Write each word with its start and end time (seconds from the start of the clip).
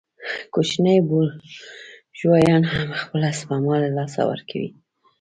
کوچني 0.53 0.95
بورژوایان 1.07 2.63
هم 2.73 2.89
خپله 3.01 3.29
سپما 3.39 3.75
له 3.83 3.89
لاسه 3.97 4.21
ورکوي 4.31 4.69